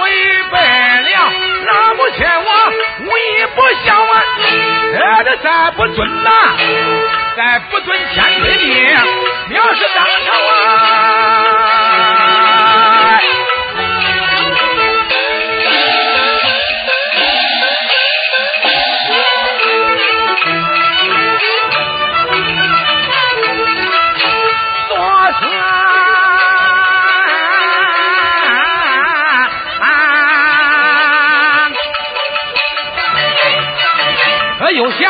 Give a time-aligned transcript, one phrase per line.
[0.00, 0.02] 违
[0.50, 1.14] 背了，
[1.66, 2.48] 那不欠我
[3.00, 3.10] 无义
[3.54, 4.14] 不孝啊，
[5.24, 6.30] 这再不尊呐，
[7.36, 8.70] 再不尊千岁命，
[9.50, 11.41] 要是当朝啊。
[34.98, 35.06] 下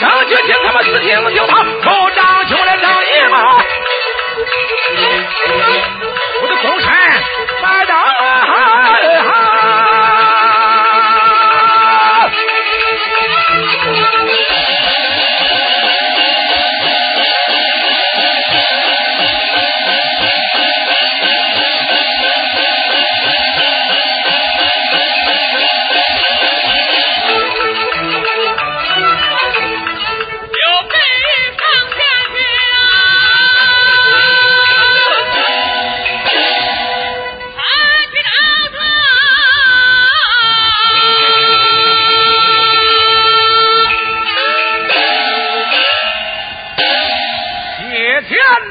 [0.00, 3.62] 张学清他们四进了酒堂，口张求来张一吗？
[6.40, 6.88] 我的功臣。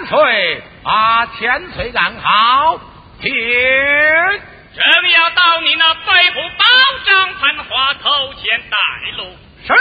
[0.10, 2.80] 翠，把千翠赶好，
[3.22, 3.32] 停。
[3.32, 6.64] 这要到你那白虎包
[7.06, 8.76] 张繁华头前带
[9.18, 9.38] 路。
[9.68, 9.74] 是。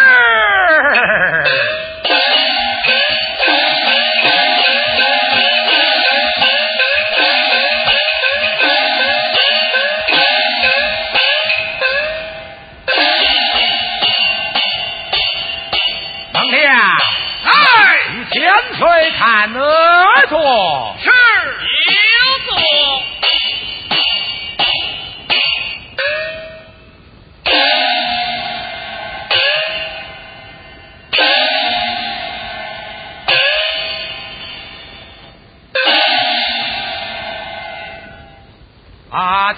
[19.21, 19.78] Ah, no.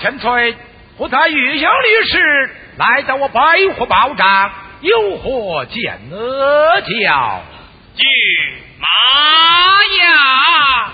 [0.01, 0.57] 千岁，
[0.97, 3.43] 不在玉香律师来到我百
[3.77, 4.51] 虎保障，
[4.81, 6.01] 有何见
[7.05, 7.43] 教？
[7.97, 8.07] 骏
[8.81, 8.87] 妈
[10.01, 10.93] 呀！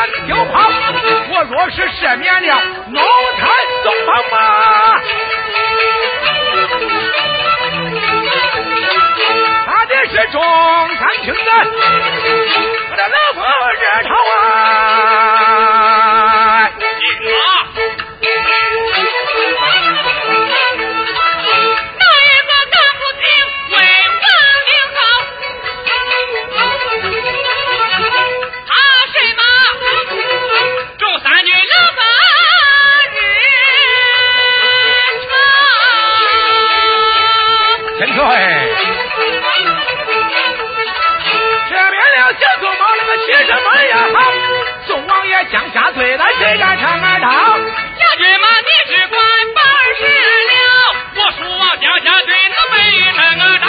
[0.00, 0.54] 俺就跑。
[1.28, 2.48] 我若是赦免了
[2.88, 2.98] 奴
[3.38, 3.40] 才
[3.82, 4.34] 宗鹏吧。
[9.66, 10.36] 他的是中
[10.96, 11.38] 山青年，
[12.90, 13.38] 我的老婆
[13.80, 14.10] 热朝
[14.46, 14.48] 啊。
[45.44, 47.30] 江下醉了谁敢唱二唱？
[47.30, 49.20] 将军嘛，你只管
[49.54, 49.62] 办
[49.98, 50.00] 事
[50.50, 50.52] 了。
[51.16, 52.78] 我蜀王江下罪能没
[53.12, 53.68] 成俺唱？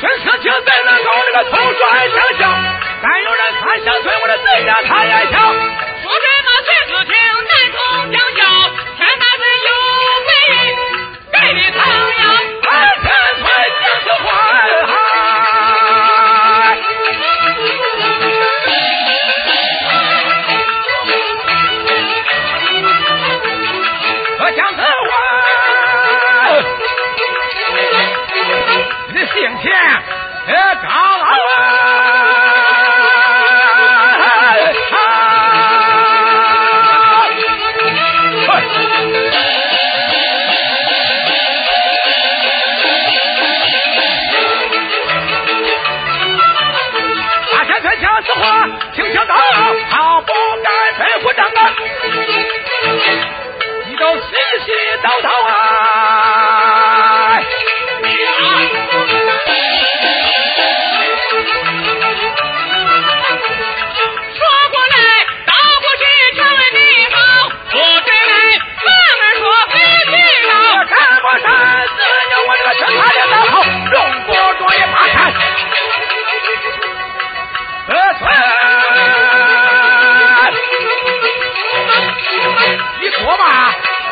[0.00, 2.42] 孙思清怎能够那个统帅相效？
[3.02, 5.36] 但有人看小崔我的贼呀，他也笑。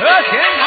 [0.01, 0.60] Second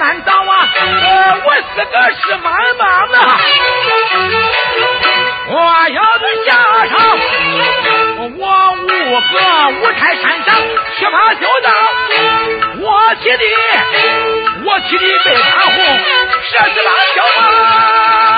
[0.00, 0.50] 难当啊！
[1.44, 3.14] 我是个是妈妈的，
[5.46, 5.54] 我
[5.90, 6.48] 要的下
[6.86, 6.92] 场，
[8.38, 8.44] 我
[8.80, 8.88] 五
[9.30, 9.34] 哥
[9.78, 10.48] 五台山上
[10.96, 11.68] 七八小刀，
[12.80, 12.84] 我
[13.16, 13.44] 起的
[14.64, 15.76] 我起的被他轰，
[16.50, 18.29] 这是狼小王。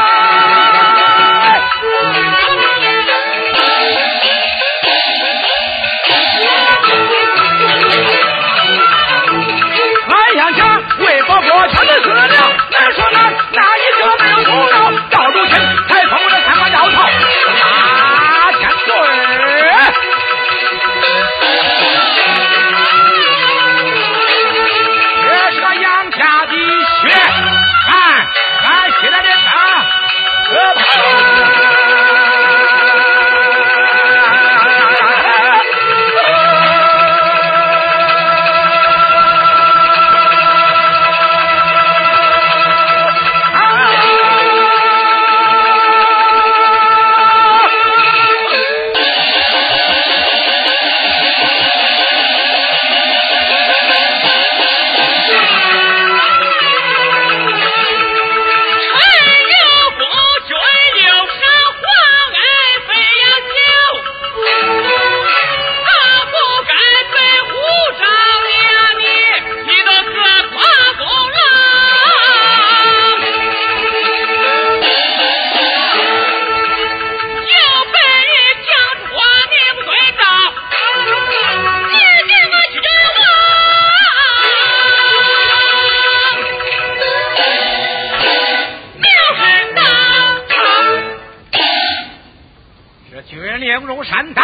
[93.73, 94.43] 相如山道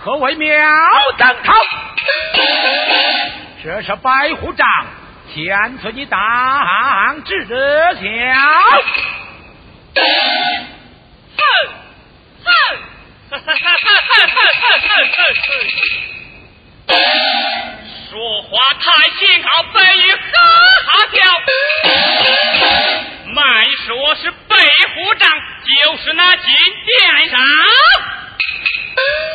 [0.00, 0.50] 何为庙
[1.16, 1.52] 当头
[3.62, 4.66] 这是白虎掌
[5.32, 7.54] 前存你当之者
[18.10, 20.18] 说话太轻号被你哈
[20.82, 21.16] 哈笑
[23.32, 24.56] 卖说是白
[24.96, 25.30] 虎掌
[25.62, 26.44] 就是那金
[26.84, 28.17] 殿上。
[28.98, 29.24] Ah!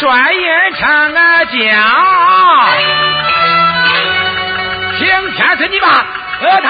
[0.00, 1.56] 转眼成安将
[4.96, 6.68] 请天使你把和他。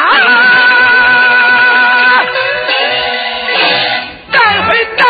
[4.30, 5.04] 带回家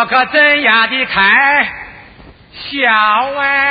[0.00, 1.20] 我可怎样的开，
[2.54, 2.88] 笑
[3.38, 3.69] 哎。